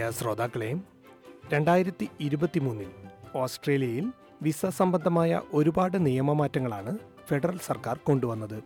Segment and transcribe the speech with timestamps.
[0.00, 0.68] പ്രിയ ശ്രോതാക്കളെ
[1.52, 2.90] രണ്ടായിരത്തി ഇരുപത്തി മൂന്നിൽ
[3.36, 4.06] ഓസ്ട്രേലിയയിൽ
[4.42, 6.92] വിസ സംബന്ധമായ ഒരുപാട് നിയമമാറ്റങ്ങളാണ്
[7.28, 8.56] ഫെഡറൽ സർക്കാർ കൊണ്ടുവന്നത്.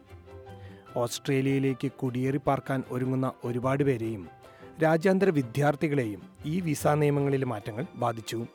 [0.96, 4.22] ഓസ്ട്രേലിയയിലേക്ക് കുടിയേറി പാർക്കാൻ ഒരുങ്ങുന്ന ഒരുപാട് പേരെയും
[4.84, 8.46] രാജ്യാന്തര വിദ്യാർത്ഥികളെയും ഈ വിസ നിയമങ്ങളിലെ മാറ്റങ്ങൾ ബാധിച്ചു.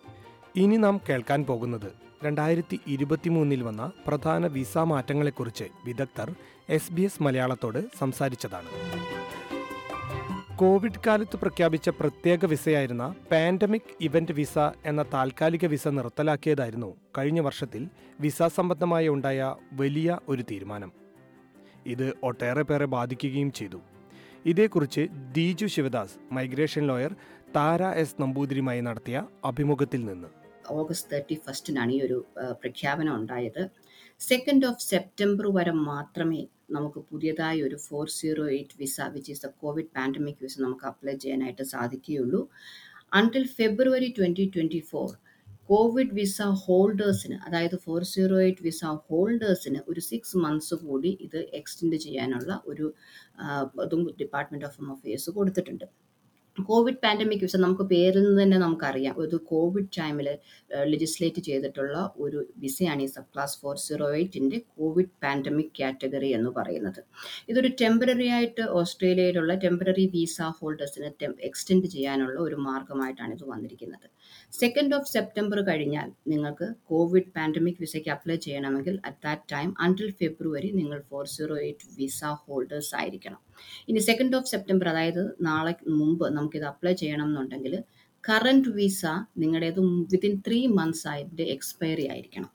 [0.55, 1.91] ഇനി നാം കേൾക്കാൻ പോകുന്നത്
[2.23, 6.32] രണ്ടായിരത്തി ഇരുപത്തിമൂന്നിൽ വന്ന പ്രധാന വിസ മാറ്റങ്ങളെക്കുറിച്ച് വിദഗ്ധർ
[6.69, 8.71] എസ് ബി എസ് മലയാളത്തോട് സംസാരിച്ചതാണ്.
[10.59, 17.83] കോവിഡ് കാലത്ത് പ്രഖ്യാപിച്ച പ്രത്യേക വിസയായിരുന്ന പാൻഡമിക് ഇവന്റ് വിസ എന്ന താൽക്കാലിക വിസ നിർത്തലാക്കിയതായിരുന്നു കഴിഞ്ഞ വർഷത്തിൽ
[18.19, 20.91] വിസ സംബന്ധമായി ഉണ്ടായ വലിയ ഒരു തീരുമാനം.
[21.86, 23.79] ഇത് ഒട്ടേറെ പേരെ ബാധിക്കുകയും ചെയ്തു.
[24.45, 27.15] ഇതേക്കുറിച്ച് Diju Sivadas migration lawyer
[27.55, 30.28] Thara S നമ്പൂതിരിയുമായി നടത്തിയ അഭിമുഖത്തിൽ നിന്ന്.
[30.69, 32.25] ഓഗസ്റ്റ് തേർട്ടി ഫസ്റ്റിനാണ് ഈ ഒരു
[32.64, 33.64] പ്രഖ്യാപനം ഉണ്ടായത്.
[34.19, 36.41] സെക്കൻഡ് ഓഫ് സെപ്റ്റംബർ വരെ മാത്രമേ
[36.75, 41.14] നമുക്ക് പുതിയതായി ഒരു four zero eight visa which is the covid pandemic visa നമുക്ക് അപ്ലൈ
[41.23, 42.42] ചെയ്യാനായിട്ട് സാധിക്കുകയുള്ളൂ.
[43.20, 45.09] Until February twenty twenty four
[45.72, 51.97] covid visa ഹോൾഡേഴ്സിന് അതായത് ഫോർ സീറോ എയ്റ്റ് വിസ ഹോൾഡേഴ്സിന് ഒരു സിക്സ് മന്ത്സ് കൂടി ഇത് എക്സ്റ്റെൻഡ്
[52.06, 52.88] ചെയ്യാനുള്ള ഒരു
[53.86, 55.88] ഇതും ഡിപ്പാർട്ട്മെന്റ് ഓഫ് ഹോം അഫയേഴ്സ് കൊടുത്തിട്ടുണ്ട്.
[56.58, 59.14] കോവിഡ് പാൻഡമിക് വിസ നമുക്ക് പേരിൽ നിന്ന് തന്നെ നമുക്കറിയാം.
[59.17, 60.28] ഒരു കോവിഡ് ടൈമിൽ
[60.83, 67.02] ലെജിസ്ലേറ്റ് ചെയ്തിട്ടുള്ള ഒരു വിസയാണ് ഈ സബ് ക്ലാസ് ഫോർ സീറോ എയ്റ്റിന്റെ കോവിഡ് പാൻഡമിക് കാറ്റഗറി എന്ന് പറയുന്നത്.
[67.50, 71.11] ഇതൊരു ടെമ്പററി ആയിട്ട് ഓസ്ട്രേലിയയിലുള്ള ടെമ്പററി വിസ ഹോൾഡേഴ്സിന്
[71.50, 74.08] എക്സ്റ്റെൻഡ് ചെയ്യാനുള്ള ഒരു മാർഗമായിട്ടാണ് ഇത് വന്നിരിക്കുന്നത്.
[74.53, 80.69] സെക്കൻഡ് ഓഫ് സെപ്റ്റംബർ കഴിഞ്ഞാൽ നിങ്ങൾക്ക് കോവിഡ് പാൻഡമിക് വിസയ്ക്ക് അപ്ലൈ ചെയ്യണമെങ്കിൽ at that time until February
[80.80, 83.41] നിങ്ങൾ four zero eight visa holders ആയിരിക്കണം.
[83.89, 87.75] ഇനി സെക്കൻഡ് ഓഫ് സെപ്റ്റംബർ അതായത് നാളെ മുമ്പ് നമുക്കിത് അപ്ലൈ ചെയ്യണം എന്നുണ്ടെങ്കിൽ
[88.23, 89.06] കറണ്ട് വിസ
[89.41, 89.81] നിങ്ങളുടേത്
[90.14, 92.52] വിത്തിൻ ത്രീ മന്ത്സ് ആയിട്ട് എക്സ്പയറി ആയിരിക്കണം.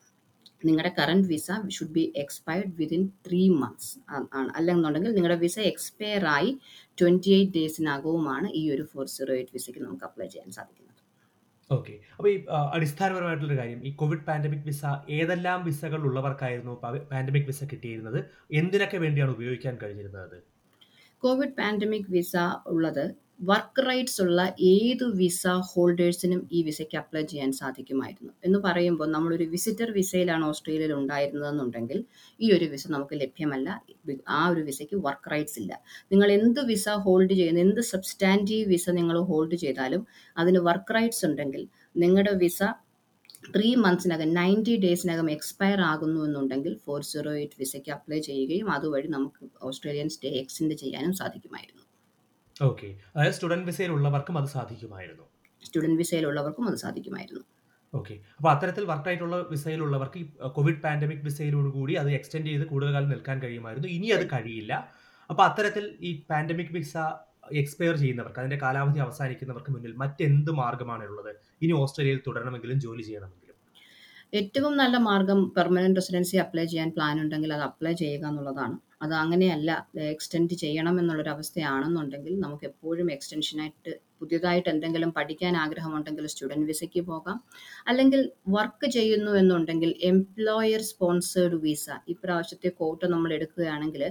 [0.68, 3.92] നിങ്ങളുടെ current visa should be expired within three months
[4.38, 4.48] ആണ്.
[4.58, 6.50] അല്ലെന്നുണ്ടെങ്കിൽ നിങ്ങളുടെ വിസ എക്സ്പയർ ആയി
[7.00, 10.83] ട്വന്റി എയ്റ്റ് ഡേയ്സിനകവുമാണ് ഈ ഒരു ഫോർ സീറോ എയ്റ്റ് വിസയ്ക്ക് നമുക്ക് അപ്ലൈ ചെയ്യാൻ സാധിക്കുന്നത്.
[11.70, 12.34] ഓക്കെ അപ്പോൾ ഈ
[12.74, 14.84] അടിസ്ഥാനപരമായിട്ടുള്ളൊരു അടിസ്ഥാനപരമായിട്ടുള്ള കാര്യം ഈ കോവിഡ് പാൻഡമിക് വിസ
[15.18, 16.74] ഏതെല്ലാം വിസകൾ ഉള്ളവർക്കായിരുന്നു
[17.12, 18.18] പാൻഡമിക് വിസ കിട്ടിയിരുന്നത്?
[18.60, 20.36] എന്തിനൊക്കെ വേണ്ടിയാണ് ഉപയോഗിക്കാൻ കഴിഞ്ഞിരുന്നത്?
[21.22, 22.36] കോവിഡ് പാൻഡമിക് വിസ
[22.74, 23.04] ഉള്ളത്
[23.40, 24.40] വർക്ക് റൈറ്റ്സ് ഉള്ള
[24.72, 28.32] ഏത് വിസ ഹോൾഡേഴ്സിനും ഈ വിസയ്ക്ക് അപ്ലൈ ചെയ്യാൻ സാധിക്കുമായിരുന്നു.
[28.44, 31.98] എന്ന് പറയുമ്പോൾ നമ്മളൊരു വിസിറ്റർ വിസയിലാണ് ഓസ്ട്രേലിയയിൽ ഉണ്ടായിരുന്നതെന്നുണ്ടെങ്കിൽ
[32.40, 33.68] ഈ ഒരു വിസ നമുക്ക് ലഭ്യമല്ല.
[34.28, 35.72] ആ ഒരു വിസയ്ക്ക് വർക്ക് റൈറ്റ്സ് ഇല്ല.
[36.12, 40.04] നിങ്ങൾ എന്ത് വിസ ഹോൾഡ് ചെയ്യുന്ന എന്ത് സബ്സ്റ്റാന്റീവ് വിസ നിങ്ങൾ ഹോൾഡ് ചെയ്താലും
[40.36, 41.64] അതിന് വർക്ക് റൈറ്റ്സ് ഉണ്ടെങ്കിൽ
[41.96, 42.62] നിങ്ങളുടെ വിസ
[43.56, 49.44] ത്രീ മന്ത്സിനകം നയന്റി ഡേയ്സിനകം എക്സ്പയർ ആകുന്നു എന്നുണ്ടെങ്കിൽ ഫോർ സീറോ എയ്റ്റ് വിസയ്ക്ക് അപ്ലൈ ചെയ്യുകയും അതുവഴി നമുക്ക്
[49.62, 51.83] ഓസ്ട്രേലിയൻ സ്റ്റേ എക്സ്റ്റെൻഡ് ചെയ്യാനും സാധിക്കുമായിരുന്നു.
[52.62, 55.24] ഓക്കെ അതായത് സ്റ്റുഡന്റ് വിസയിലുള്ളവർക്കും അത് സാധിക്കുമായിരുന്നു.
[55.66, 57.42] സ്റ്റുഡന്റ് വിസയിലുള്ളവർക്കും അത് സാധിക്കുമായിരുന്നു.
[57.94, 60.20] ഓക്കെ അപ്പോൾ അത്തരത്തിൽ വർക്ക് ആയിട്ടുള്ള വിസയിലുള്ളവർക്ക്
[60.56, 63.88] കോവിഡ് പാൻഡമിക് വിസയിലോട് കൂടി അത് എക്സ്റ്റെൻഡ് ചെയ്ത് കൂടുതൽ കാലം നിൽക്കാൻ കഴിയുമായിരുന്നു.
[63.88, 64.72] ഇനി അത് കഴിയില്ല.
[65.30, 66.96] അപ്പോൾ അത്തരത്തിൽ ഈ പാൻഡമിക് വിസ
[67.60, 71.32] എക്സ്പയർ ചെയ്യുന്നവർക്ക് അതിന്റെ കാലാവധി അവസാനിക്കുന്നവർക്ക് മുന്നിൽ മറ്റെന്ത് മാർഗമാണ് ഉള്ളത്
[71.62, 73.56] ഇനി ഓസ്ട്രേലിയയിൽ തുടരണമെങ്കിലും ജോലി ചെയ്യണമെങ്കിലും.
[74.32, 78.76] ഏറ്റവും നല്ല മാർഗം പെർമനന്റ് റെസിഡൻസി അപ്ലൈ ചെയ്യാൻ പ്ലാൻ ഉണ്ടെങ്കിൽ അത് അപ്ലൈ ചെയ്യുക എന്നുള്ളതാണ്.
[79.04, 79.70] അത് അങ്ങനെയല്ല
[80.14, 87.36] എക്സ്റ്റെൻഡ് ചെയ്യണം എന്നുള്ളൊരു അവസ്ഥയാണെന്നുണ്ടെങ്കിൽ നമുക്ക് എപ്പോഴും എക്സ്റ്റൻഷനായിട്ട് പുതിയതായിട്ട് എന്തെങ്കിലും പഠിക്കാൻ ആഗ്രഹമുണ്ടെങ്കിൽ സ്റ്റുഡന്റ് വിസയ്ക്ക് പോകാം.
[87.90, 88.20] അല്ലെങ്കിൽ
[88.56, 94.04] വർക്ക് ചെയ്യുന്നു എന്നുണ്ടെങ്കിൽ എംപ്ലോയർ സ്പോൺസേഡ് വിസ ഇപ്രാവശ്യത്തെ കോട്ട് നമ്മൾ എടുക്കുകയാണെങ്കിൽ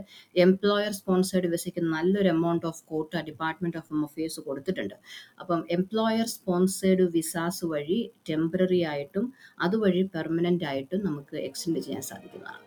[0.46, 4.96] എംപ്ലോയർ സ്പോൺസേഡ് വിസയ്ക്ക് നല്ലൊരു amount of quota department of affairs കൊടുത്തിട്ടുണ്ട്.
[5.42, 8.00] അപ്പം എംപ്ലോയർ സ്പോൺസേഡ് വിസാസ് വഴി
[8.30, 9.28] ടെമ്പററി ആയിട്ടും
[9.68, 12.64] അതുവഴി പെർമനന്റ് ആയിട്ടും നമുക്ക് എക്സ്റ്റെൻഡ് ചെയ്യാൻ സാധിക്കുന്നതാണ്.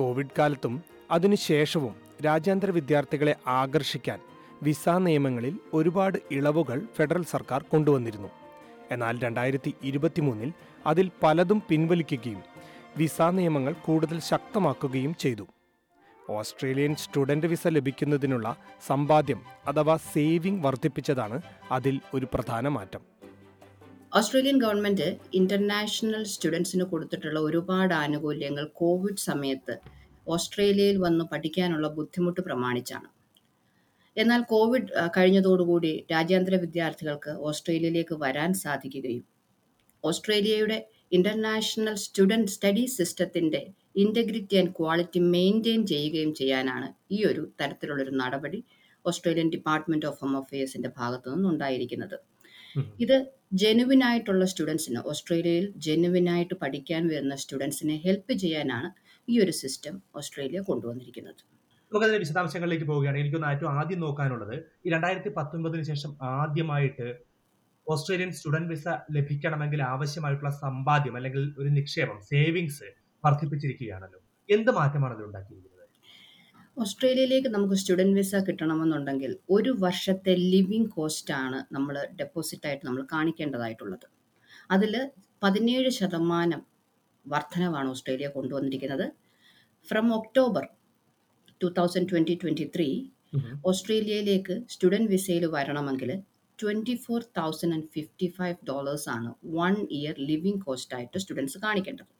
[0.00, 0.76] കോവിഡ് കാലത്തും
[1.10, 1.94] അതിനുശേഷവും
[2.24, 4.20] രാജ്യാന്തര വിദ്യാർത്ഥികളെ ആകർഷിക്കാൻ
[4.62, 8.28] വിസ നിയമങ്ങളിൽ ഒരുപാട് ഇളവുകൾ ഫെഡറൽ സർക്കാർ കൊണ്ടുവന്നിരുന്നു.
[8.90, 10.52] എന്നാൽ രണ്ടായിരത്തി ഇരുപത്തിമൂന്നിൽ
[10.86, 12.42] അതിൽ പലതും പിൻവലിക്കുകയും
[12.96, 15.46] വിസ നിയമങ്ങൾ കൂടുതൽ ശക്തമാക്കുകയും ചെയ്തു.
[16.30, 18.56] ഓസ്ട്രേലിയൻ സ്റ്റുഡന്റ് വിസ ലഭിക്കുന്നതിനുള്ള
[18.86, 21.40] സമ്പാദ്യം അഥവാ സേവിംഗ് വർദ്ധിപ്പിച്ചതാണ്
[21.70, 23.00] അതിൽ ഒരു പ്രധാന മാറ്റം.
[24.16, 29.76] ഓസ്ട്രേലിയൻ ഗവൺമെന്റ് ഇന്റർനാഷണൽ സ്റ്റുഡൻസിന് കൊടുത്തിട്ടുള്ള ഒരുപാട് ആനുകൂല്യങ്ങൾ കോവിഡ് സമയത്ത്
[30.26, 33.08] ഓസ്ട്രേലിയയിൽ വന്നു പഠിക്കാനുള്ള ബുദ്ധിമുട്ട് പ്രമാണിച്ചാണ്
[34.16, 39.24] എന്നാൽ കോവിഡ് കഴിഞ്ഞതോടുകൂടി രാജ്യാന്തര വിദ്യാർത്ഥികൾക്ക് ഓസ്ട്രേലിയയിലേക്ക് വരാൻ സാധിക്കുകയും
[40.04, 40.78] ഓസ്ട്രേലിയയുടെ
[41.12, 43.60] ഇന്റർനാഷണൽ സ്റ്റുഡന്റ് സ്റ്റഡി സിസ്റ്റത്തിന്റെ
[43.96, 48.60] ഇന്റഗ്രിറ്റി ആൻഡ് ക്വാളിറ്റി മെയിന്റെയിൻ ചെയ്യുകയും ചെയ്യാനാണ് ഈ ഒരു തരത്തിലുള്ളൊരു നടപടി
[49.04, 52.16] ഓസ്ട്രേലിയൻ ഡിപ്പാർട്ട്മെന്റ് ഓഫ് ഹോം അഫയേഴ്സിന്റെ ഭാഗത്തു നിന്നുണ്ടായിരിക്കുന്നത്.
[53.00, 53.16] ഇത്
[53.52, 58.88] ജെനുവിൻ ആയിട്ടുള്ള സ്റ്റുഡൻസിന് ഓസ്ട്രേലിയയിൽ ജെനുവിൻ ആയിട്ട് പഠിക്കാൻ വരുന്ന സ്റ്റുഡൻസിനെ ഹെൽപ്പ് ചെയ്യാനാണ്
[59.28, 61.40] ഈ ഒരു സിസ്റ്റം ഓസ്ട്രേലിയ കൊണ്ടുവന്നിരിക്കുന്നത്.
[61.92, 63.18] നമുക്കതിന്റെ വിശദാംശങ്ങളിലേക്ക് പോവുകയാണ്.
[63.18, 64.56] എനിക്കൊന്ന് ഏറ്റവും ആദ്യം നോക്കാനുള്ളത്
[64.86, 67.08] ഈ രണ്ടായിരത്തി പത്തൊൻപതിന് ശേഷം ആദ്യമായിട്ട്
[67.86, 68.86] ഓസ്ട്രേലിയൻ സ്റ്റുഡന്റ് വിസ
[69.16, 72.88] ലഭിക്കണമെങ്കിൽ ആവശ്യമായിട്ടുള്ള സമ്പാദ്യം അല്ലെങ്കിൽ ഒരു നിക്ഷേപം സേവിങ്സ്
[73.24, 74.20] വർദ്ധിപ്പിച്ചിരിക്കുകയാണല്ലോ.
[74.48, 75.72] എന്ത് മാറ്റമാണ് അതിൽ ഉണ്ടാക്കിയിരിക്കുന്നത്?
[76.76, 84.06] ഓസ്ട്രേലിയയിലേക്ക് നമുക്ക് സ്റ്റുഡന്റ് വിസ കിട്ടണമെന്നുണ്ടെങ്കിൽ ഒരു വർഷത്തെ ലിവിങ് കോസ്റ്റാണ് നമ്മൾ ഡെപ്പോസിറ്റായിട്ട് നമ്മൾ കാണിക്കേണ്ടതായിട്ടുള്ളത്.
[84.70, 84.94] അതിൽ
[85.42, 86.60] പതിനേഴ് ശതമാനം
[87.32, 89.06] വർധനവാണ് ഓസ്ട്രേലിയ കൊണ്ടുവന്നിരിക്കുന്നത്.
[89.88, 90.64] From October
[91.62, 92.88] two thousand twenty twenty three
[93.70, 96.10] ഓസ്ട്രേലിയയിലേക്ക് സ്റ്റുഡന്റ് വിസയിൽ വരണമെങ്കിൽ
[96.58, 102.12] twenty four thousand and fifty five dollars ആണ് വൺ ഇയർ ലിവിങ് കോസ്റ്റായിട്ട് സ്റ്റുഡൻസ് കാണിക്കേണ്ടത്.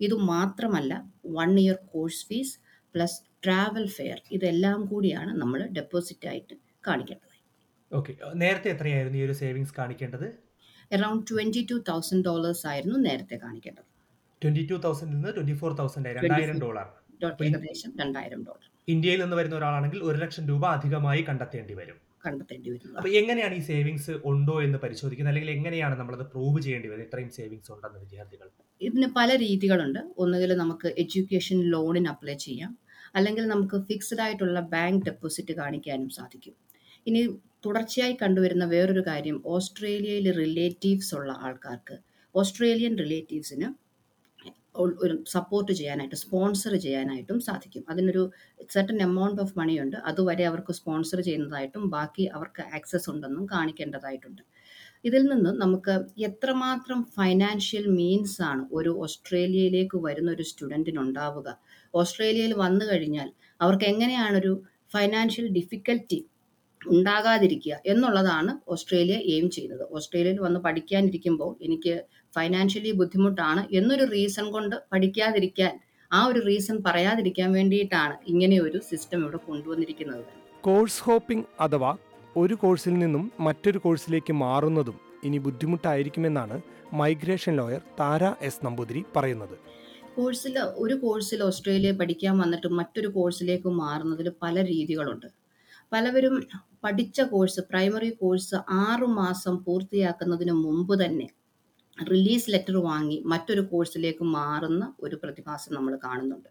[0.00, 0.92] ഇത് മാത്രമല്ല
[1.38, 2.54] one year course fees
[2.94, 6.54] plus travel fare ഇതെല്ലാം കൂടിയാണ് നമ്മൾ ഡെപ്പോസിറ്റ് ആയിട്ട്
[6.86, 7.34] കാണിക്കേണ്ടത്.
[7.92, 8.12] ഓക്കെ
[8.42, 10.28] നേരത്തെ എത്രയായിരുന്നു ഈ ഒരു സേവിങ്സ് കാണിക്കേണ്ടത്?
[10.94, 13.88] Around twenty two thousand dollars ആയിരുന്നു നേരത്തെ കാണിക്കേണ്ടത്.
[14.44, 16.86] ട്വന്റി ടു തൗസൻഡിൽ നിന്ന് ട്വന്റി ഫോർ തൗസൻഡ് രണ്ടായിരം ഡോളർ.
[17.44, 18.64] ഏകദേശം രണ്ടായിരം ഡോളർ.
[18.88, 21.96] ഇന്ത്യയിൽ നിന്ന് വരുന്ന ഒരാളാണെങ്കിൽ ഒരു ലക്ഷം രൂപ അധികമായി കണ്ടെത്തേണ്ടി വരും.
[22.26, 25.32] കണ്ടെത്തേണ്ടി വരും അപ്പൊ എങ്ങനെയാണ് ഈ സേവിങ്സ് ഉണ്ടോ എന്ന് പരിശോധിക്കുന്നത്?
[25.34, 28.48] അല്ലെങ്കിൽ എങ്ങനെയാണ് നമ്മളത് പ്രൂവ് ചെയ്യേണ്ടി വരുന്നത് ഇത്രയും സേവിങ്സ് ഉണ്ടെന്ന് വിദ്യാർത്ഥികൾ.
[28.80, 29.98] ഇതിന് പല രീതികളുണ്ട്.
[30.18, 32.78] ഒന്നുകിൽ നമുക്ക് എഡ്യൂക്കേഷൻ ലോണിന് അപ്ലൈ ചെയ്യാം.
[33.14, 36.54] അല്ലെങ്കിൽ നമുക്ക് ഫിക്സ്ഡ് ആയിട്ടുള്ള ബാങ്ക് ഡെപ്പോസിറ്റ് കാണിക്കാനും സാധിക്കും.
[37.06, 37.20] ഇനി
[37.66, 41.96] തുടർച്ചയായി കണ്ടുവരുന്ന വേറൊരു കാര്യം ഓസ്ട്രേലിയയിൽ റിലേറ്റീവ്സ് ഉള്ള ആൾക്കാർക്ക്
[42.34, 43.83] ഓസ്ട്രേലിയൻ റിലേറ്റീവ്സിന്
[44.82, 47.84] ഒരു സപ്പോർട്ട് ചെയ്യാനായിട്ട് സ്പോൺസർ ചെയ്യാനായിട്ടും സാധിക്കും.
[47.90, 48.22] അതിനൊരു
[48.74, 49.54] സെർട്ടൻ എമൗണ്ട് ഓഫ്
[49.84, 49.96] ഉണ്ട്.
[50.10, 54.42] അതുവരെ അവർക്ക് സ്പോൺസർ ചെയ്യുന്നതായിട്ടും ബാക്കി അവർക്ക് ആക്സസ് ഉണ്ടെന്നും കാണിക്കേണ്ടതായിട്ടുണ്ട്.
[55.04, 55.94] ഇതിൽ നിന്ന് നമുക്ക്
[56.28, 61.48] എത്രമാത്രം ഫൈനാൻഷ്യൽ മീൻസ് ആണ് ഒരു ഓസ്ട്രേലിയയിലേക്ക് വരുന്ന ഒരു സ്റ്റുഡന്റിന് ഉണ്ടാവുക
[61.94, 63.28] ഓസ്ട്രേലിയയിൽ വന്നു കഴിഞ്ഞാൽ
[63.60, 64.52] അവർക്ക് എങ്ങനെയാണ് ഒരു
[64.94, 66.18] ഫൈനാൻഷ്യൽ ഡിഫിക്കൽറ്റി
[66.80, 69.84] ഉണ്ടാകാതിരിക്കുക എന്നുള്ളതാണ് ഓസ്ട്രേലിയ എയിം ചെയ്യുന്നത്.
[69.90, 71.94] ഓസ്ട്രേലിയയിൽ വന്ന് പഠിക്കാനിരിക്കുമ്പോൾ എനിക്ക്
[72.34, 75.72] ഫൈനാൻഷ്യലി ബുദ്ധിമുട്ടാണ് എന്നൊരു റീസൺ കൊണ്ട് പഠിക്കാതിരിക്കാൻ
[76.10, 80.24] ആ ഒരു റീസൺ പറയാതിരിക്കാൻ വേണ്ടിയിട്ടാണ് ഇങ്ങനെ ഒരു സിസ്റ്റം ഇവിടെ കൊണ്ടുവന്നിരിക്കുന്നത്.
[80.64, 81.92] കോഴ്സ് ഹോപ്പിംഗ് അഥവാ
[82.36, 84.96] ഒരു കോഴ്സിൽ നിന്നും മറ്റൊരു കോഴ്സിലേക്ക് മാറുന്നതും
[85.26, 86.56] ഇനി ബുദ്ധിമുട്ടായിരിക്കുമെന്നാണ്
[87.00, 89.56] migration lawyer Thara S Namboothiri പറയുന്നത്.
[90.16, 95.28] കോഴ്സിൽ ഒരു കോഴ്സിൽ ഓസ്ട്രേലിയ പഠിക്കാൻ വന്നിട്ട് മറ്റൊരു കോഴ്സിലേക്ക് മാറുന്നതിൽ പല രീതികളുണ്ട്.
[95.92, 96.34] പലവരും
[96.84, 101.26] പഠിച്ച കോഴ്സ് പ്രൈമറി കോഴ്സ് ആറു മാസം പൂർത്തിയാക്കുന്നതിന് മുമ്പ് തന്നെ
[101.98, 106.50] റിലീസ് ലെറ്റർ വാങ്ങി മറ്റൊരു കോഴ്സിലേക്ക് മാറുന്ന ഒരു പ്രതിഭാസം നമ്മൾ കാണുന്നുണ്ട്.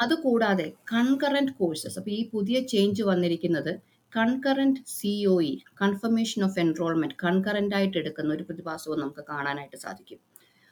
[0.00, 3.72] അതുകൂടാതെ കൺകറന്റ് കോഴ്സസ് അപ്പോൾ ഈ പുതിയ ചേഞ്ച് വന്നിരിക്കുന്നത്
[4.12, 10.20] concurrent COE O E confirmation of enrolment concurrent ആയിട്ട് എടുക്കുന്ന ഒരു പ്രതിഭാസവും നമുക്ക് കാണാനായിട്ട് സാധിക്കും.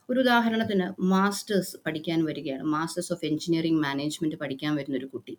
[0.08, 2.62] ഒരു ഉദാഹരണത്തിന് മാസ്റ്റേഴ്സ് പഠിക്കാൻ വരികയാണ്.
[2.64, 5.34] മാസ്റ്റേഴ്സ് ഓഫ് എഞ്ചിനീയറിംഗ് മാനേജ്മെന്റ് പഠിക്കാൻ വരുന്ന ഒരു കുട്ടി.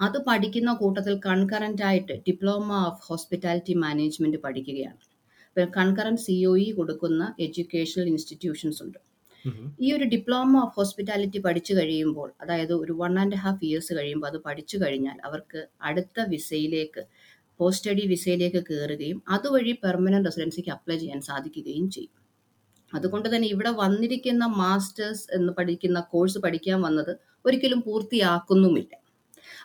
[0.00, 5.00] അത് പഠിക്കുന്ന കൂട്ടത്തിൽ കൺകറന്റ് ആയിട്ട് ഡിപ്ലോമ ഓഫ് ഹോസ്പിറ്റാലിറ്റി മാനേജ്മെന്റ് പഠിക്കുകയാണ്.
[5.76, 8.98] കൺകറന്റ് സി ഒ ഇ കൊടുക്കുന്ന എഡ്യൂക്കേഷണൽ ഇൻസ്റ്റിറ്റ്യൂഷൻസ് ഉണ്ട്.
[9.84, 14.38] ഈ ഒരു ഡിപ്ലോമ ഓഫ് ഹോസ്പിറ്റാലിറ്റി പഠിച്ചു കഴിയുമ്പോൾ അതായത് ഒരു വൺ ആൻഡ് ഹാഫ് ഇയേഴ്സ് കഴിയുമ്പോൾ അത്
[14.38, 17.02] പഠിച്ചു കഴിഞ്ഞാൽ അവർക്ക് അടുത്ത വിസയിലേക്ക്
[17.60, 22.14] പോസ്റ്റ് സ്റ്റഡി വിസയിലേക്ക് കയറുകയും അതുവഴി പെർമനന്റ് റെസിഡൻസിക്ക് അപ്ലൈ ചെയ്യാൻ സാധിക്കുകയും ചെയ്യും.
[22.92, 27.12] അതുകൊണ്ട് തന്നെ ഇവിടെ വന്നിരിക്കുന്ന മാസ്റ്റേഴ്സ് എന്ന് പഠിക്കുന്ന കോഴ്സ് പഠിക്കാൻ വന്നത്
[27.46, 28.92] ഒരിക്കലും പൂർത്തിയാക്കുന്നുമില്ല.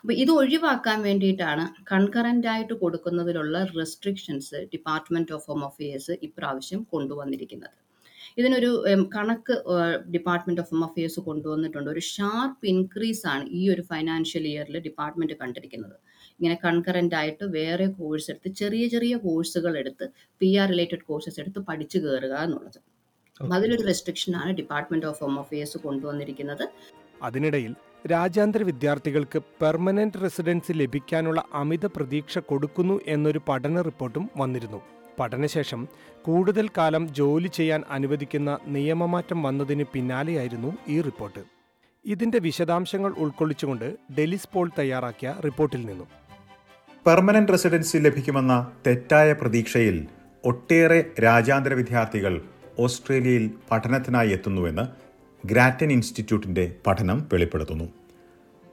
[0.00, 7.76] അപ്പോൾ ഇത് ഒഴിവാക്കാൻ വേണ്ടിയിട്ടാണ് കൺകറന്റ് ആയിട്ട് കൊടുക്കുന്നതിലുള്ള restrictions department of home affairs ഇപ്രാവശ്യം കൊണ്ടുവന്നിരിക്കുന്നത്.
[8.40, 8.70] ഇതിനൊരു
[9.14, 9.54] കണക്ക്
[10.14, 11.88] ഡിപ്പാർട്ട്മെന്റ് ഓഫ് ഹോം അഫയേഴ്സ് കൊണ്ടുവന്നിട്ടുണ്ട്.
[11.94, 15.96] ഒരു ഷാർപ്പ് ഇൻക്രീസ് ആണ് ഈ ഒരു ഫൈനാൻഷ്യൽ ഇയറിൽ ഡിപ്പാർട്ട്മെന്റ് കണ്ടിരിക്കുന്നത്.
[16.38, 20.06] ഇങ്ങനെ കൺകറന്റ് ആയിട്ട് വേറെ കോഴ്സ് എടുത്ത് ചെറിയ ചെറിയ കോഴ്സുകൾ എടുത്ത്
[20.40, 22.80] പി ആർ റിലേറ്റഡ് കോഴ്സസ് എടുത്ത് പഠിച്ചു കയറുക എന്നുള്ളത്.
[23.56, 26.64] അതിലൊരു റെസ്ട്രിക്ഷനാണ് ഡിപ്പാർട്ട്മെന്റ് ഓഫ് ഹോം അഫയേഴ്സ് കൊണ്ടുവന്നിരിക്കുന്നത്.
[27.28, 27.72] അതിനിടയിൽ
[28.10, 34.80] രാജ്യാന്തര വിദ്യാർത്ഥികൾക്ക് പെർമനന്റ് റെസിഡൻസി ലഭിക്കാനുള്ള അമിത പ്രതീക്ഷ കൊടുക്കുന്നു എന്നൊരു പഠന റിപ്പോർട്ടും വന്നിരുന്നു.
[35.18, 35.88] പഠനശേഷം
[36.22, 41.42] കൂടുതൽ കാലം ജോലി ചെയ്യാൻ അനുവദിക്കുന്ന നിയമമാറ്റം വന്നതിന് പിന്നാലെയായിരുന്നു ഈ റിപ്പോർട്ട്.
[42.04, 46.08] ഇതിന്റെ വിശദാംശങ്ങൾ ഉൾക്കൊള്ളിച്ചുകൊണ്ട് ഡെലിസ് പോൾ തയ്യാറാക്കിയ റിപ്പോർട്ടിൽ നിന്നും.
[47.06, 50.06] പെർമനന്റ് റെസിഡൻസി ലഭിക്കുമെന്ന തെറ്റായ പ്രതീക്ഷയിൽ
[50.44, 52.34] ഒട്ടേറെ രാജ്യാന്തര വിദ്യാർത്ഥികൾ
[52.78, 55.03] ഓസ്ട്രേലിയയിൽ പഠനത്തിനായി എത്തുന്നുവെന്ന്
[55.44, 57.84] ഗ്രാറ്റൻ ഇൻസ്റ്റിറ്റ്യൂട്ടിന്റെ പഠനം വെളിപ്പെടുത്തുന്നു.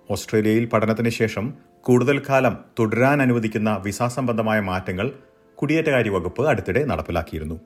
[0.09, 5.11] ഓസ്ട്രേലിയയിൽ പഠനത്തിന് ശേഷം കൂടുതൽ കാലം തുടരാൻ അനുവദിക്കുന്ന വിസ സംബന്ധമായ മാറ്റങ്ങൾ
[5.55, 7.59] കുടിയേറ്റകാര്യ വകുപ്പ് അടുത്തിടെ നടപ്പിലാക്കിയിരുന്നു.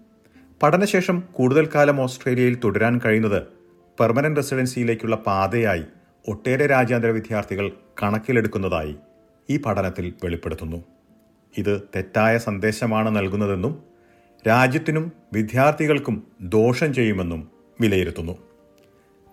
[0.63, 3.41] പഠനശേഷം കൂടുതൽ കാലം ഓസ്ട്രേലിയയിൽ തുടരാൻ കഴിയുന്നത്
[3.99, 5.83] പെർമനന്റ് റെസിഡൻസിയിലേക്കുള്ള പാതയായി
[6.27, 7.71] ഒട്ടേറെ രാജ്യാന്തര വിദ്യാർത്ഥികൾ
[8.03, 8.95] കണക്കിലെടുക്കുന്നതായി
[9.49, 10.83] ഈ പഠനത്തിൽ വെളിപ്പെടുത്തുന്നു.
[11.57, 13.83] ഇത് തെറ്റായ സന്ദേശമാണ് നൽകുന്നതെന്നും
[14.47, 17.47] രാജ്യത്തിനും വിദ്യാർത്ഥികൾക്കും ദോഷം ചെയ്യുമെന്നും
[17.81, 18.54] വിലയിരുത്തുന്നു.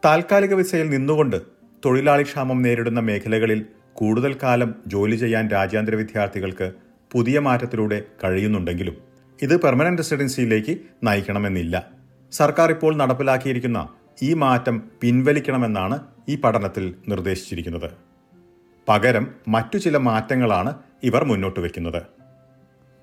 [0.04, 1.36] താൽക്കാലിക വിസയിൽ നിന്നുകൊണ്ട്
[1.84, 6.72] തൊഴിലാളി ക്ഷാമം നേരിടുന്ന മേഖലകളിൽ കൂടുതൽ കാലം ജോലി ചെയ്യാൻ രാജ്യാന്തര വിദ്യാർത്ഥികൾക്ക്
[7.12, 8.96] പുതിയ മാറ്റത്തിലൂടെ കഴിയുന്നുണ്ടെങ്കിലും
[9.42, 11.90] ഇത് പെർമനന്റ് റെസിഡൻസിയിലേക്ക് നയിക്കണമെന്നില്ല.
[12.32, 13.88] സർക്കാർ ഇപ്പോൾ നടപ്പിലാക്കിയിരിക്കുന്ന
[14.22, 17.90] ഈ മാറ്റം പിൻവലിക്കണമെന്നാണ് ഈ പഠനത്തിൽ നിർദ്ദേശിച്ചിരിക്കുന്നത്.
[18.88, 22.02] പകരം മറ്റു ചില മാറ്റങ്ങളാണ് ഇവർ മുന്നോട്ട് വയ്ക്കുന്നത്.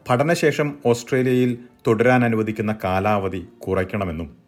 [0.09, 4.38] പഠനശേഷം ഓസ്ട്രേലിയയിൽ തുടരാൻ അനുവദിക്കുന്ന കാലാവധി കുറയ്ക്കണമെന്നും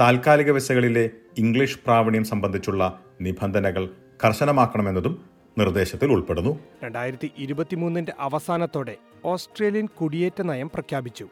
[0.00, 3.90] താൽക്കാലിക വിസകളിലെ ഇംഗ്ലീഷ് പ്രാവീണ്യം സംബന്ധിച്ചുള്ള നിബന്ധനകൾ
[4.24, 5.24] കർശനമാക്കണമെന്നതും
[5.58, 6.58] നിർദ്ദേശത്തിൽ ഉൾപ്പെടുന്നു.
[6.84, 11.28] രണ്ടായിരത്തി ഇരുപത്തിമൂന്നിന്റെ അവസാനത്തോടെ ഓസ്ട്രേലിയൻ കുടിയേറ്റ നയം പ്രഖ്യാപിച്ചു.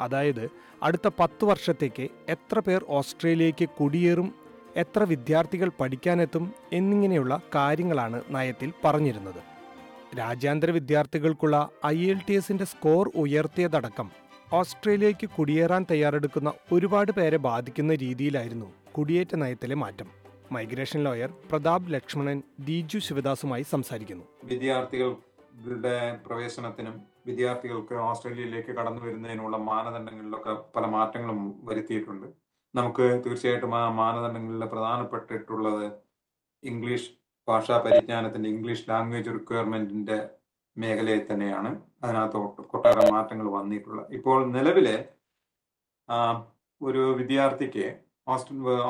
[0.00, 0.50] അതായത്
[0.82, 4.34] അടുത്ത പത്ത് വർഷത്തേക്ക് എത്ര പേർ ഓസ്ട്രേലിയയ്ക്ക് കുടിയേറും
[4.76, 9.40] എത്ര വിദ്യാർത്ഥികൾ പഠിക്കാനെത്തും എന്നിങ്ങനെയുള്ള കാര്യങ്ങളാണ് നയത്തിൽ പറഞ്ഞിരുന്നത്.
[10.18, 14.10] രാജ്യാന്തര വിദ്യാർത്ഥികൾക്കുള്ള ഐ എൽ ടി എസിന്റെ സ്കോർ ഉയർത്തിയതടക്കം
[14.52, 20.08] ഓസ്ട്രേലിയയ്ക്ക് കുടിയേറാൻ തയ്യാറെടുക്കുന്ന ഒരുപാട് പേരെ ബാധിക്കുന്ന രീതിയിലായിരുന്നു കുടിയേറ്റ നയത്തിലെ മാറ്റം.
[20.52, 24.24] മൈഗ്രേഷൻ ലോയർ പ്രതാപ് ലക്ഷ്മണൻ ദിജു ശിവദാസുമായി സംസാരിക്കുന്നു.
[24.44, 32.26] വിദ്യാർത്ഥികളുടെ പ്രവേശനത്തിനും വിദ്യാർത്ഥികൾക്ക് ഓസ്ട്രേലിയയിലേക്ക് കടന്നു വരുന്നതിനുള്ള മാനദണ്ഡങ്ങളിലൊക്കെ പല മാറ്റങ്ങളും വരുത്തിയിട്ടുണ്ട്.
[32.74, 35.92] നമുക്ക് തീർച്ചയായിട്ടും ആ മാനദണ്ഡങ്ങളിൽ പ്രധാനപ്പെട്ടിട്ടുള്ളത്
[36.62, 37.10] ഇംഗ്ലീഷ്
[37.48, 40.28] ഭാഷാ പരിജ്ഞാനത്തിന്റെ ഇംഗ്ലീഷ് ലാംഗ്വേജ് റിക്വയർമെന്റിന്റെ
[40.78, 41.89] മേഖലയിൽ തന്നെയാണ്.
[42.02, 42.38] അതിനകത്ത്
[42.76, 44.96] ഒട്ടേറെ മാറ്റങ്ങൾ വന്നിട്ടുള്ള ഇപ്പോൾ നിലവിലെ
[46.80, 47.86] ഒരു വിദ്യാർത്ഥിക്ക്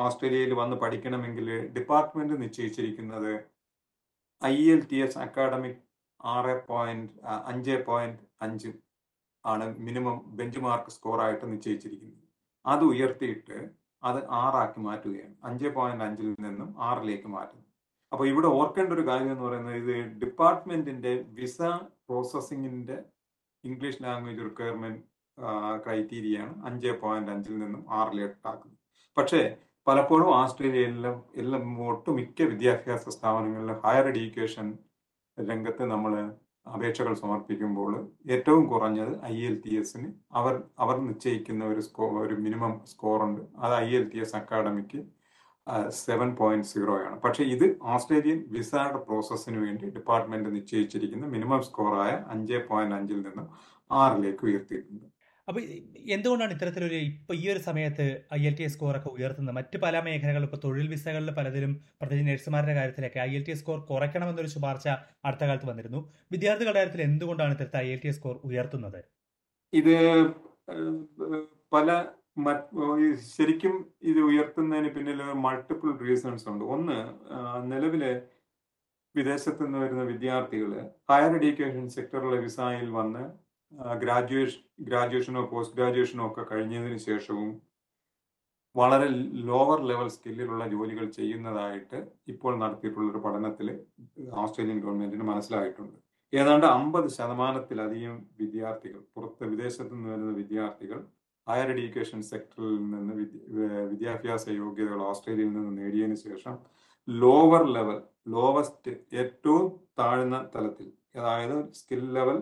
[0.05, 3.31] ഓസ്ട്രേലിയയിൽ വന്ന് പഠിക്കണമെങ്കിൽ department നിശ്ചയിച്ചിരിക്കുന്നത്
[4.41, 5.81] I L T S academic
[6.19, 7.13] ആറ് പോയിന്റ്
[7.51, 8.71] അഞ്ച് പോയിന്റ് അഞ്ച്
[9.43, 12.17] ആണ് മിനിമം ബെഞ്ച് മാർക്ക് സ്കോറായിട്ട് നിശ്ചയിച്ചിരിക്കുന്നത്.
[12.65, 13.57] അത് ഉയർത്തിയിട്ട്
[14.03, 15.35] അത് ആറാക്കി മാറ്റുകയാണ്.
[15.47, 17.60] അഞ്ച് പോയിന്റ് അഞ്ചിൽ നിന്നും ആറിലേക്ക് മാറ്റുന്നു
[18.11, 21.59] അപ്പോൾ ഇവിടെ ഓർക്കേണ്ട ഒരു കാര്യം എന്ന് പറയുന്നത് ഇത് ഡിപ്പാർട്ട്മെന്റിന്റെ വിസ
[22.05, 22.97] പ്രോസസ്സിങ്ങിന്റെ
[23.63, 25.01] ഇംഗ്ലീഷ് ലാംഗ്വേജ് റിക്വയർമെന്റ്
[25.83, 28.77] ക്രൈറ്റീരിയയാണ് അഞ്ച് പോയിന്റ് അഞ്ചിൽ നിന്നും ആറിലേക്കാക്കുന്നത്
[29.17, 29.41] പക്ഷേ
[29.87, 34.67] പലപ്പോഴും ഓസ്ട്രേലിയയിലും എല്ലാം ഒട്ടുമിക്ക വിദ്യാഭ്യാസ സ്ഥാപനങ്ങളിലും ഹയർ എഡ്യൂക്കേഷൻ
[35.37, 36.13] രംഗത്ത് നമ്മൾ
[36.67, 37.93] അപേക്ഷകൾ സമർപ്പിക്കുമ്പോൾ
[38.29, 43.73] ഏറ്റവും കുറഞ്ഞത് ഐ എൽ ടി എസിന് അവർ അവർ നിശ്ചയിക്കുന്ന ഒരു സ്കോ ഒരു മിനിമം സ്കോറുണ്ട് അത്
[43.77, 44.99] I L T S academic
[46.05, 47.15] seven point zero ആണ്.
[47.25, 53.47] പക്ഷേ ഇത് ഓസ്ട്രേലിയൻ വിസയുടെ പ്രോസസ്സിന് വേണ്ടി ഡിപ്പാർട്ട്മെന്റ് നിശ്ചയിച്ചിരിക്കുന്ന മിനിമം സ്കോറായ അഞ്ച് പോയിന്റ് അഞ്ചിൽ നിന്നും
[53.91, 55.07] ആറിലേക്ക് ഉയർത്തിയിട്ടുണ്ട്.
[55.47, 55.61] അപ്പോൾ
[56.15, 58.05] എന്തുകൊണ്ടാണ് ഇത്തരത്തിലൊരു ഇപ്പോൾ ഈ ഒരു സമയത്ത്
[58.37, 59.55] ഐ എൽ ടി എസ് സ്കോറൊക്കെ ഉയർത്തുന്നത്?
[59.57, 63.79] മറ്റ് പല മേഖലകളിലും ഇപ്പോൾ തൊഴിൽ വിസകളിൽ പലതിലും പ്രത്യേകിച്ച് നഴ്സുമാരുടെ കാര്യത്തിലൊക്കെ I L T S score
[63.89, 64.87] കുറയ്ക്കണമെന്നൊരു ശുപാർശ
[65.27, 66.01] അടുത്ത കാലത്ത് വന്നിരുന്നു.
[66.33, 68.99] വിദ്യാർത്ഥികളുടെ കാര്യത്തിൽ എന്തുകൊണ്ടാണ് ഇത്തരത്തിൽ I L T S score ഉയർത്തുന്നത്?
[69.73, 69.95] ഇത്
[71.73, 71.89] പല
[73.35, 76.63] ശരിക്കും ഇത് ഉയർത്തുന്നതിന് പിന്നിൽ മൾട്ടിപ്പിൾ റീസൺസ് ഉണ്ട്.
[76.75, 76.99] ഒന്ന്
[77.71, 78.11] നിലവിലെ
[79.15, 80.71] വിദേശത്ത് നിന്ന് വരുന്ന വിദ്യാർത്ഥികൾ
[81.09, 83.23] ഹയർ എഡ്യൂക്കേഷൻ സെക്ടറിലെ വിസായിൽ വന്ന്
[84.03, 87.51] ഗ്രാജുവേഷൻ ഗ്രാജുവേഷനോ പോസ്റ്റ് ഗ്രാജുവേഷനോ ഒക്കെ കഴിഞ്ഞതിന് ശേഷവും
[88.75, 89.07] വളരെ
[89.49, 93.67] ലോവർ ലെവൽ സ്കില്ലിലുള്ള ജോലികൾ ചെയ്യുന്നതായിട്ട് ഇപ്പോൾ നടത്തിയിട്ടുള്ള ഒരു പഠനത്തിൽ
[94.43, 95.97] ഓസ്ട്രേലിയൻ ഗവൺമെന്റിന് മനസ്സിലായിട്ടുണ്ട്.
[96.33, 100.99] ഏതാണ്ട് അമ്പത് ശതമാനത്തിലധികം വിദ്യാർത്ഥികൾ പുറത്ത് വിദേശത്ത് നിന്ന് വരുന്ന വിദ്യാർത്ഥികൾ
[101.51, 103.13] ഹയർ എഡ്യൂക്കേഷൻ സെക്ടറിൽ നിന്ന്
[103.91, 106.55] വിദ്യാഭ്യാസ യോഗ്യതകൾ ഓസ്ട്രേലിയയിൽ നിന്ന് നേടിയതിനു ശേഷം
[107.07, 109.65] ലോവർ ലെവൽ ലോവസ്റ്റ് ഏറ്റവും
[109.99, 112.39] താഴ്ന്ന തലത്തിൽ അതായത് skill level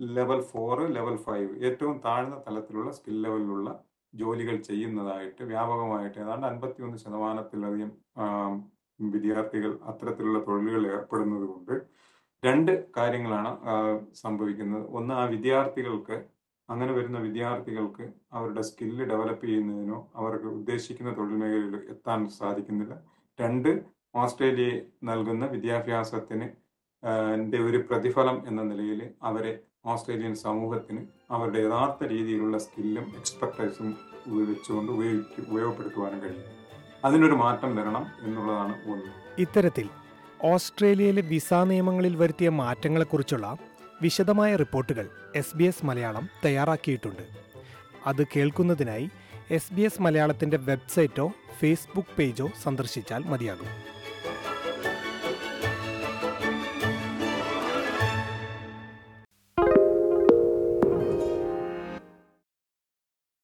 [0.00, 3.68] level four level five ഏറ്റവും താഴ്ന്ന തലത്തിലുള്ള സ്കിൽ ലെവലിലുള്ള
[4.14, 7.90] ജോലികൾ ചെയ്യുന്നതായിട്ട് വ്യാപകമായിട്ട് ഏതാണ്ട് അൻപത്തിയൊന്ന് ശതമാനത്തിലധികം
[9.00, 11.74] വിദ്യാർത്ഥികൾ അത്തരത്തിലുള്ള തൊഴിലുകൾ ഏർപ്പെടുന്നത് കൊണ്ട്
[12.42, 13.50] രണ്ട് കാര്യങ്ങളാണ്
[14.14, 14.84] സംഭവിക്കുന്നത്.
[14.90, 16.16] ഒന്ന് ആ വിദ്യാർത്ഥികൾക്ക്
[16.72, 22.94] അങ്ങനെ വരുന്ന വിദ്യാർത്ഥികൾക്ക് അവരുടെ സ്കില്ല് ഡെവലപ്പ് ചെയ്യുന്നതിനോ അവർക്ക് ഉദ്ദേശിക്കുന്ന തൊഴിൽ മേഖലയിൽ എത്താൻ സാധിക്കുന്നില്ല.
[23.38, 23.70] രണ്ട്
[24.14, 24.70] ഓസ്ട്രേലിയ
[25.04, 26.48] നൽകുന്ന വിദ്യാഭ്യാസത്തിന്
[27.68, 29.52] ഒരു പ്രതിഫലം എന്ന നിലയിൽ അവരെ
[29.86, 33.88] ഓസ്ട്രേലിയൻ സമൂഹത്തിന് അവരുടെ യഥാർത്ഥ രീതിയിലുള്ള സ്കില്ലും എക്സ്പെർട്ടൈസും
[34.26, 36.50] ഉപയോഗിച്ചുകൊണ്ട് ഉപയോഗിക്ക ഉപയോഗപ്പെടുത്തുവാനും കഴിയും.
[37.04, 39.10] അതിനൊരു മാറ്റം വരണം എന്നുള്ളതാണ് ഒന്ന്.
[39.38, 39.88] ഇത്തരത്തിൽ
[40.44, 43.48] ഓസ്ട്രേലിയയിലെ വിസ നിയമങ്ങളിൽ വരുത്തിയ മാറ്റങ്ങളെക്കുറിച്ചുള്ള
[44.02, 47.22] വിശദമായ റിപ്പോർട്ടുകൾ എസ് ബി എസ് മലയാളം തയ്യാറാക്കിയിട്ടുണ്ട്.
[48.06, 49.10] അത് കേൾക്കുന്നതിനായി
[49.50, 53.91] എസ് ബി എസ് മലയാളത്തിന്റെ വെബ്സൈറ്റോ ഫേസ്ബുക്ക് പേജോ സന്ദർശിച്ചാൽ മതിയാകും.